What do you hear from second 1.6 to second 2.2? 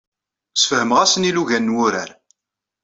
n wurar.